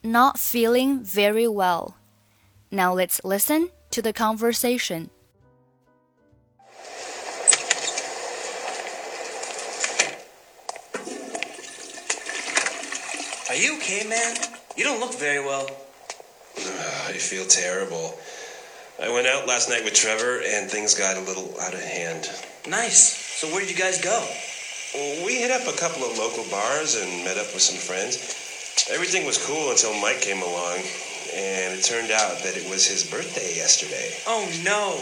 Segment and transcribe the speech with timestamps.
[0.01, 1.93] not feeling very well.
[2.69, 5.09] Now let's listen to the conversation.
[13.49, 14.35] Are you okay, man?
[14.78, 15.66] You don't look very well.
[16.56, 18.16] I feel terrible.
[19.02, 22.30] I went out last night with Trevor and things got a little out of hand.
[22.68, 23.02] Nice.
[23.02, 24.24] So where did you guys go?
[25.26, 28.22] We hit up a couple of local bars and met up with some friends.
[28.88, 30.78] Everything was cool until Mike came along,
[31.34, 34.14] and it turned out that it was his birthday yesterday.
[34.28, 34.94] Oh no.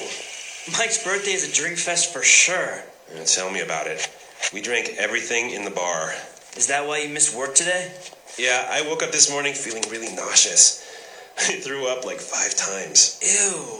[0.78, 2.82] Mike's birthday is a drink fest for sure.
[3.26, 4.08] tell me about it.
[4.54, 6.14] We drank everything in the bar.
[6.56, 7.92] Is that why you missed work today?
[8.38, 10.84] Yeah, I woke up this morning feeling really nauseous.
[11.38, 13.18] I threw up like five times.
[13.22, 13.78] Ew.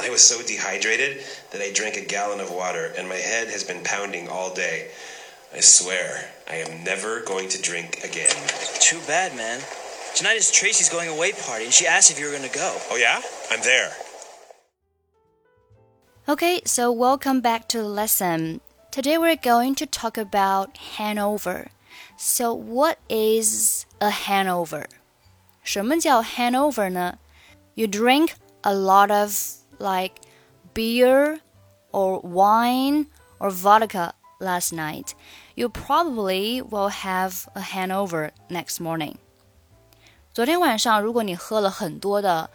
[0.00, 1.22] I was so dehydrated
[1.52, 4.90] that I drank a gallon of water and my head has been pounding all day.
[5.54, 8.34] I swear, I am never going to drink again.
[8.80, 9.60] Too bad, man.
[10.14, 12.76] Tonight is Tracy's going away party and she asked if you were going to go.
[12.90, 13.20] Oh, yeah?
[13.50, 13.92] I'm there.
[16.26, 18.62] Okay, so welcome back to the lesson.
[18.90, 21.68] Today we're going to talk about hangover.
[22.17, 24.85] So, what is a hangover?
[25.63, 27.17] 什么叫 hangover 呢?
[27.75, 28.31] You drink
[28.61, 29.33] a lot of
[29.77, 30.15] like
[30.73, 31.39] beer
[31.91, 33.07] or wine
[33.39, 35.11] or vodka last night.
[35.55, 39.15] You probably will have a hangover next morning.
[40.33, 42.49] 昨天晚上，如果你喝了很多的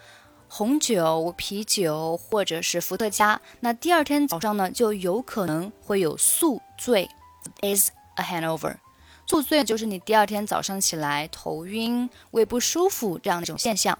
[0.47, 7.09] 红酒、啤酒或者是伏特加，那第二天早上呢，就有可能会有宿醉。
[7.61, 8.77] Is a hangover.
[9.29, 13.97] 宿醉就是你第二天早上起来头晕、胃不舒服这样的一种现象。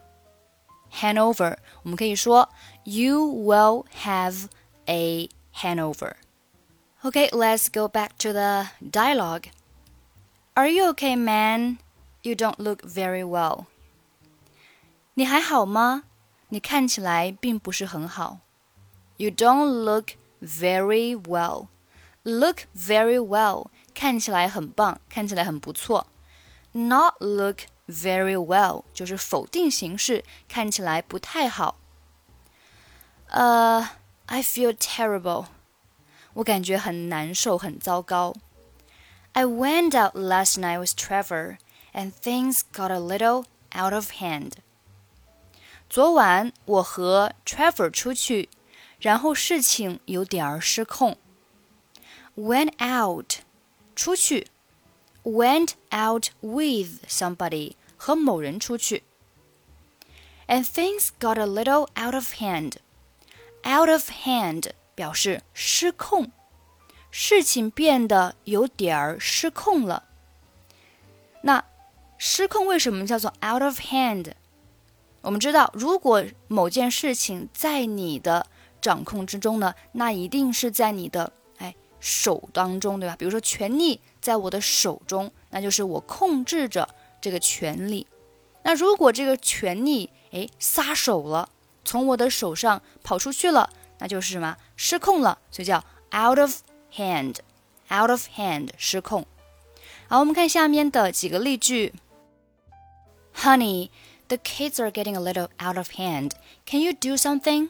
[0.94, 2.50] Hangover，我们可以说
[2.84, 4.48] You will have
[4.86, 6.14] a hangover.
[7.04, 9.46] Okay, let's go back to the dialogue.
[10.54, 11.78] Are you okay, man?
[12.22, 13.66] You don't look very well.
[15.16, 16.04] 你还好吗？
[16.50, 18.40] 你看起来并不是很好。
[19.18, 20.12] You don't look
[20.42, 21.68] very well.
[22.24, 26.08] Look very well 看起来很棒，看起来很不错。
[26.72, 31.78] Not look very well 就是否定形式，看起来不太好。
[33.28, 33.82] 呃、
[34.28, 35.46] uh,，I feel terrible，
[36.34, 38.36] 我感觉很难受，很糟糕。
[39.34, 41.58] I went out last night with Trevor,
[41.94, 44.54] and things got a little out of hand.
[45.90, 48.50] 昨晚我和 Trevor 出去，
[49.00, 51.18] 然后事情有点儿失控。
[52.36, 53.36] Went out
[54.01, 54.47] 出去
[55.25, 59.03] ，went out with somebody 和某人出去
[60.47, 62.77] ，and things got a little out of hand.
[63.63, 66.31] Out of hand 表示失控，
[67.11, 70.05] 事情变得有点儿失控了。
[71.43, 71.63] 那
[72.17, 74.33] 失控为什么叫做 out of hand？
[75.21, 78.47] 我们知道，如果某件事情在你的
[78.81, 81.35] 掌控之中呢，那一定是在你的
[82.01, 83.15] 手当中，对吧？
[83.17, 86.89] 比如说权力在我的手中，那就是我控制着
[87.21, 88.07] 这个权力。
[88.63, 91.49] 那如果这个权力哎撒手了，
[91.85, 94.57] 从我的手上跑出去了，那就是什么？
[94.77, 96.63] 失控了，所以叫 out of
[96.95, 99.27] hand，out of hand 失控。
[100.09, 101.95] 好，我们看下面的几个例句。
[103.37, 103.91] Honey,
[104.29, 106.33] the kids are getting a little out of hand.
[106.67, 107.69] Can you do something?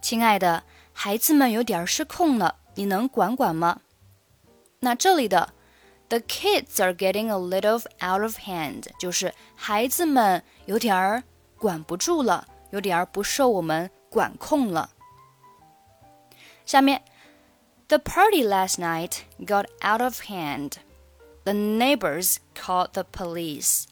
[0.00, 2.56] 亲爱的，孩子们有点失控了。
[2.75, 3.81] 你能管管吗？
[4.79, 5.53] 那这里的
[6.09, 11.23] the kids are getting a little out of hand，就是孩子们有点儿
[11.57, 14.91] 管不住了，有点儿不受我们管控了。
[16.65, 17.03] 下面，
[17.87, 20.73] the party last night got out of hand.
[21.43, 23.85] The neighbors called the police.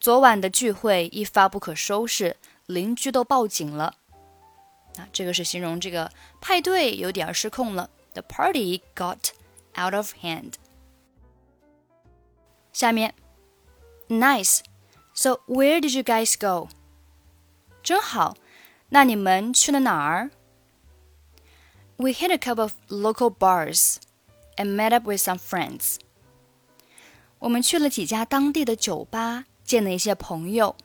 [0.00, 2.36] 昨晚的聚会一发不可收拾，
[2.66, 3.96] 邻居都报警了。
[4.96, 6.10] 啊，这个是形容这个
[6.40, 7.90] 派对有点失控了。
[8.14, 9.30] The party got
[9.78, 10.54] out of hand。
[12.72, 13.14] 下面，
[14.08, 16.68] Nice。So where did you guys go？
[17.82, 18.36] 真好，
[18.90, 20.30] 那你们去了哪儿？
[21.96, 23.96] We hit a couple of local bars
[24.56, 25.96] and met up with some friends。
[27.38, 30.76] 我们去了几家当地的酒吧，见了一些朋友。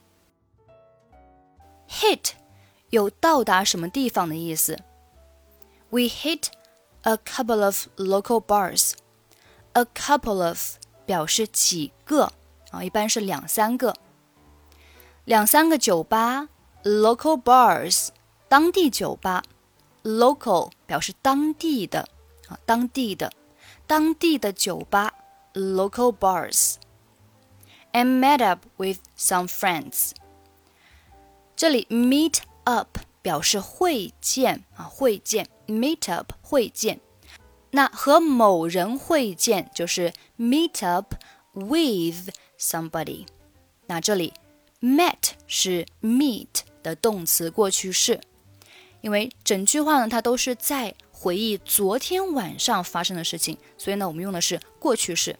[1.89, 2.31] Hit
[2.89, 4.77] 有到达什么地方的意思。
[5.89, 6.47] We hit
[7.01, 8.93] a couple of local bars.
[9.73, 12.31] A couple of 表示几个
[12.71, 13.95] 啊，一般是两三个。
[15.25, 16.49] 两三个酒吧，
[16.83, 18.09] local bars，
[18.49, 19.43] 当地酒吧，
[20.03, 22.07] local 表示当地的
[22.47, 23.31] 啊，当地的，
[23.87, 25.13] 当地的酒吧，
[25.53, 30.11] local bars。And met up with some friends。
[31.55, 37.00] 这里 meet up 表示会见啊，会见，meet up 会见。
[37.70, 41.14] 那和某人会见就是 meet up
[41.52, 43.26] with somebody。
[43.86, 44.32] 那这里
[44.80, 46.48] met 是 meet
[46.82, 48.20] 的动词过去式，
[49.00, 55.36] 因为整句话呢它都是在回忆昨天晚上发生的事情，所以呢我们用的是过去式。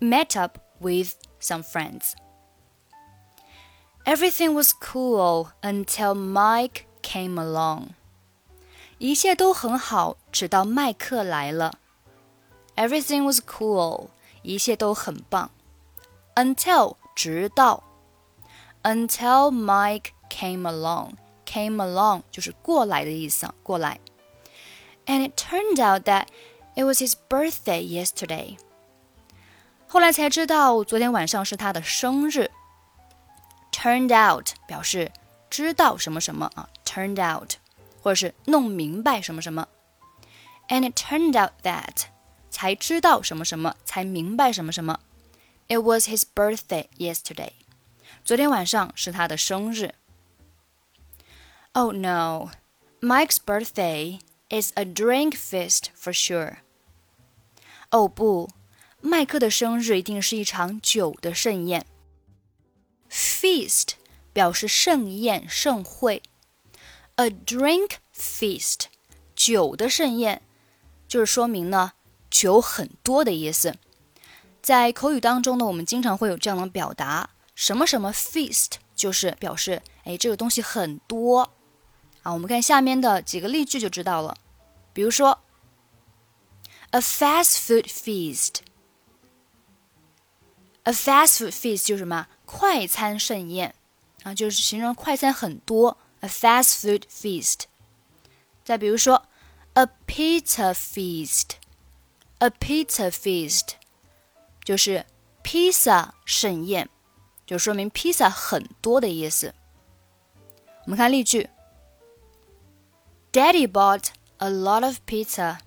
[0.00, 2.12] met up with some friends.
[4.05, 7.89] Everything was cool until Mike came along.
[8.97, 11.77] 一切都很好，直到麦克来了。
[12.75, 14.07] Everything was cool，
[14.41, 15.51] 一切都很棒。
[16.35, 17.83] Until 直到，
[18.83, 23.99] Until Mike came along，came along 就是过来的意思啊，过来。
[25.05, 26.27] And it turned out that
[26.75, 28.57] it was his birthday yesterday。
[29.87, 32.49] 后来才知道，昨天晚上是他的生日。
[33.83, 35.11] Turned out 表示
[35.49, 37.53] 知道什么什么啊，turned out。
[38.01, 39.67] 或者是弄明白什么什么。
[40.69, 42.05] And it turned out that
[42.49, 45.01] 才知道什么什么，才明白什么什么。
[45.67, 47.51] It was his birthday yesterday。
[48.23, 49.95] 昨天晚上是他的生日。
[51.73, 52.51] Oh no,
[53.01, 56.59] Mike's birthday is a drink feast for sure。
[57.91, 58.49] 哦不，
[59.01, 61.85] 麦克的生日一定是一场酒的盛宴。
[63.14, 63.90] Feast
[64.32, 66.20] 表示盛宴、盛会。
[67.14, 68.86] A drink feast，
[69.36, 70.42] 酒的盛宴，
[71.06, 71.92] 就是说明呢
[72.28, 73.76] 酒很多的意思。
[74.60, 81.52] 在口语当中呢，我们经常会有这样的表达，什么什么 feast，就是表示哎这个东西很多
[82.24, 82.32] 啊。
[82.32, 84.36] 我们看下面的几个例句就知道了。
[84.92, 85.44] 比如说
[86.90, 88.62] ，a fast food feast，a
[90.92, 93.73] fast food feast 就是什么快餐盛宴
[94.23, 95.97] 啊，就是形容快餐很多。
[96.21, 97.61] a fast food feast。
[98.65, 99.25] 再比如说，
[99.73, 103.69] a pizza feast，a pizza feast
[104.63, 105.05] 就是
[105.41, 106.89] 披萨盛宴，
[107.45, 109.55] 就说明披萨很多的意思。
[110.83, 111.49] 我们看例句：
[113.31, 114.07] Daddy bought
[114.39, 115.59] a lot of pizza.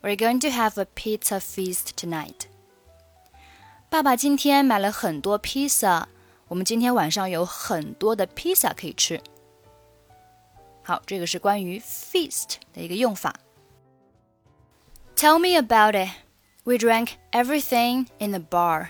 [0.00, 2.46] We're going to have a pizza feast tonight.
[3.90, 6.08] 爸爸今天买了很多披萨，
[6.53, 9.19] 我们今天晚上有很多的披萨可以吃。
[10.83, 13.33] 好，这个是关于 feast 的一个用法。
[15.15, 16.11] Tell me about it.
[16.63, 18.89] We drank everything in the bar.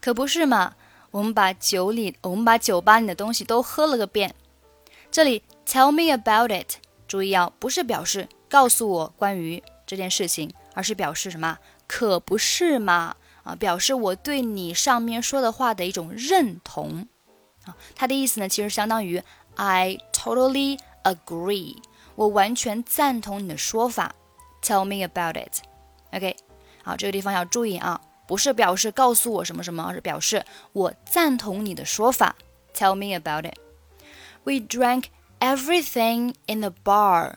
[0.00, 0.74] 可不是嘛？
[1.10, 4.32] 我们把酒里，我们把酒吧里的东西都喝了个遍。
[5.10, 6.76] 这里 tell me about it，
[7.08, 11.58] 注意啊，不是表示告诉我关于这件事情，而是表示什么？
[11.88, 13.16] 可不是嘛？
[13.42, 17.08] 啊，表示我对你上面说的话的一种认同。
[17.64, 19.22] 啊，它的意思呢，其实相当于
[19.56, 21.76] I totally agree，
[22.14, 24.14] 我完全赞同你的说法。
[24.62, 25.62] Tell me about it。
[26.12, 26.36] OK，
[26.82, 32.36] 好，这个地方要注意啊，不是表示告诉我什么什么，而是表示我赞同你的说法。
[32.74, 33.58] Tell me about it。
[34.44, 35.04] We drank
[35.40, 37.34] everything in the bar。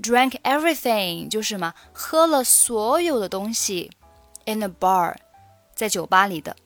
[0.00, 1.74] Drank everything 就是什么？
[1.92, 3.90] 喝了所有的东西。
[4.46, 5.16] In the bar，
[5.74, 6.56] 在酒吧里的。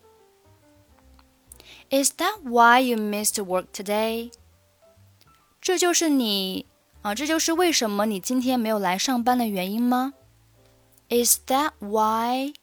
[1.90, 4.30] Is that why you missed work today?
[5.60, 6.66] 这就是你
[7.02, 10.14] 啊，这就是为什么你今天没有来上班的原因吗
[11.08, 12.54] ？Is that why？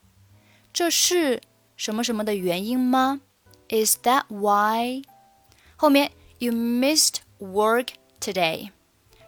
[0.72, 1.42] 这是
[1.76, 3.22] 什么什么的原因吗
[3.70, 5.04] ？Is that why？
[5.76, 7.90] 后面 you missed work
[8.22, 8.70] today。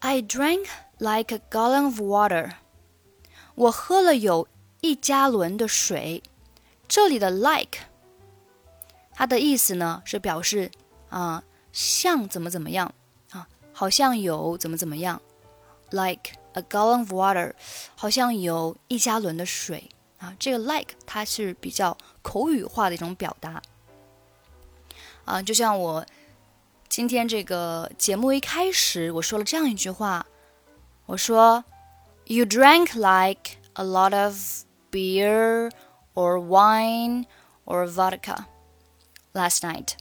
[0.00, 0.66] I drank
[0.98, 2.54] like a gallon of water。
[3.54, 4.48] 我喝了有
[4.80, 6.24] 一加仑的水。
[6.88, 7.78] 这里的 like，
[9.14, 10.72] 它的意思呢是表示
[11.10, 12.92] 啊，像怎么怎么样
[13.30, 15.22] 啊，好像有怎么怎么样。
[15.90, 17.52] Like a gallon of water，
[17.94, 20.34] 好像有一加仑的水啊。
[20.38, 23.62] 这个 like 它是比较口语化的一种表达
[25.24, 26.04] 啊，就像我
[26.88, 30.26] 今天这个节目一开始我说了这样一句话。
[31.06, 31.64] 我说
[32.26, 34.36] ，You drank like a lot of
[34.92, 35.72] beer
[36.14, 37.26] or wine
[37.64, 38.44] or vodka
[39.32, 39.94] last night。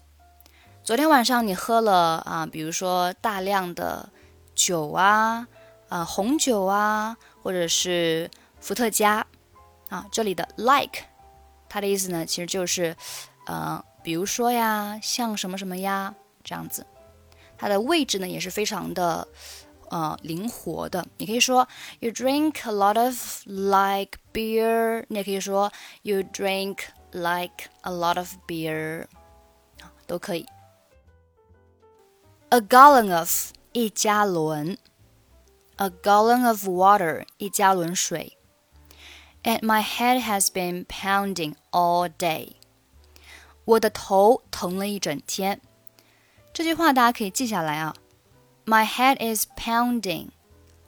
[0.83, 4.09] 昨天晚上你喝了啊，比如说大量的
[4.53, 5.47] 酒啊，
[5.89, 9.25] 啊红酒啊，或者是伏特加
[9.89, 10.07] 啊。
[10.11, 11.03] 这里的 like，
[11.67, 12.95] 它的意思呢，其实就是
[13.45, 16.85] 呃，比如说呀，像什么什么呀这样子。
[17.57, 19.27] 它的位置呢，也是非常的。
[19.91, 21.03] 呃灵活的。
[21.17, 21.67] 你可以说
[21.99, 25.71] you drink a lot of like beer，你也可以说
[26.03, 26.81] you drink
[27.11, 29.07] like a lot of beer，
[30.05, 30.45] 都可以。
[32.49, 34.77] A gallon of 一加仑
[35.78, 38.36] ，a gallon of water 一加仑水。
[39.42, 42.54] And my head has been pounding all day。
[43.64, 45.60] 我的头疼了一整天。
[46.52, 47.94] 这句话大家可以记下来啊。
[48.64, 50.28] My head is pounding.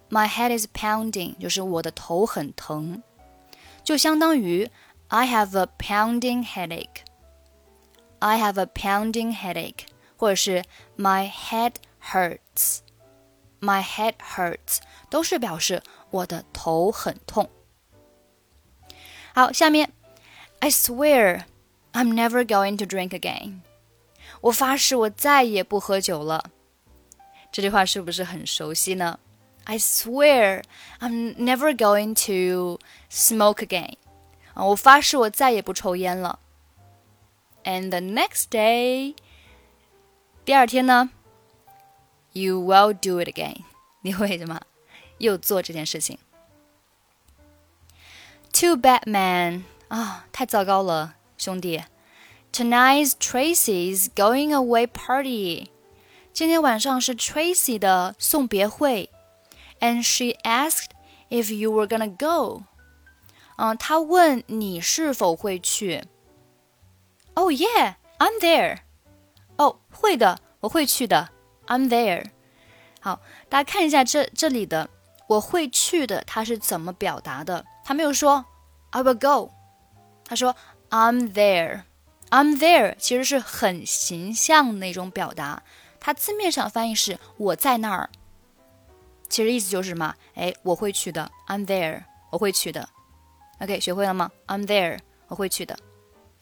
[0.09, 3.03] My head is pounding，就是我的头很疼，
[3.83, 4.71] 就相当于
[5.09, 7.05] I have a pounding headache.
[8.21, 10.65] I have a pounding headache，或者是
[10.97, 12.79] My head hurts.
[13.61, 14.79] My head hurts，
[15.11, 17.51] 都是表示我的头很痛。
[19.35, 19.93] 好，下面
[20.61, 21.45] I swear
[21.93, 23.61] I'm never going to drink again。
[24.43, 26.51] 我发誓我再也不喝酒了。
[27.51, 29.19] 这句话是不是很熟悉呢？
[29.65, 30.63] I swear
[31.01, 32.79] I'm never going to
[33.11, 33.95] smoke again。
[34.55, 36.39] 啊，我发誓我再也不抽烟了。
[37.65, 39.17] And the next day，
[40.45, 41.11] 第二天呢
[42.33, 43.63] ，You will do it again。
[44.03, 44.61] 你会什么？
[45.19, 46.19] 又做这件事情。
[48.53, 49.65] Too bad, man！
[49.89, 51.83] 啊，太糟糕了，兄弟。
[52.53, 55.71] Tonight's Tracy's going away party。
[56.33, 59.11] 今天晚上是 Tracy 的送别会，
[59.81, 60.91] and she asked
[61.29, 62.63] if you were gonna go。
[63.57, 66.05] 嗯，她问你是否会去。
[67.35, 68.79] Oh yeah, I'm there。
[69.57, 71.31] 哦，会的，我会去的。
[71.72, 72.26] I'm there。
[73.00, 74.90] 好，大家看一下这这里的
[75.28, 77.66] 我会去的，它是怎么表达的？
[77.86, 78.44] 他没有说
[78.90, 79.54] I will go，
[80.26, 80.54] 他说
[80.90, 81.84] I'm there。
[82.30, 85.64] I'm there 其实是很形象的那种表达。
[86.02, 88.10] 它字面上翻译是“我在那儿”，
[89.30, 90.14] 其实意思就是什么？
[90.36, 92.90] 哎，我会去的，I'm there，我会去的。
[93.60, 95.78] OK，学会了吗？I'm there，我会去的。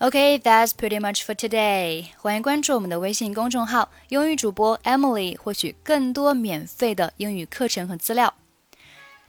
[0.00, 2.08] Okay, that's pretty much for today.
[2.18, 8.34] 欢迎关注我们的微信公众号“英语主播 Emily”，获取更多免费的英语课程和资料。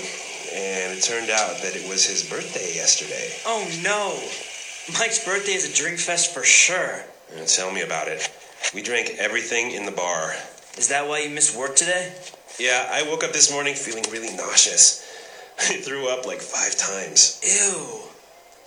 [0.54, 3.28] and it turned out that it was his birthday yesterday.
[3.44, 4.18] Oh no.
[4.98, 7.04] Mike's birthday is a drink fest for sure.
[7.36, 8.30] And tell me about it.
[8.74, 10.34] We drank everything in the bar.
[10.78, 12.12] Is that why you missed work today?
[12.58, 15.04] Yeah, I woke up this morning feeling really nauseous.
[15.58, 17.40] I threw up like five times.
[17.42, 18.03] Ew.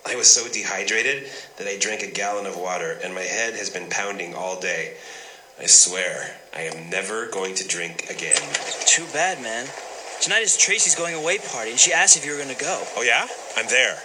[0.07, 3.69] I was so dehydrated that I drank a gallon of water, and my head has
[3.69, 4.93] been pounding all day.
[5.59, 8.39] I swear, I am never going to drink again.
[8.85, 9.67] Too bad, man.
[10.21, 12.83] Tonight is Tracy's going away party, and she asked if you were gonna go.
[12.95, 13.27] Oh, yeah?
[13.57, 13.97] I'm there.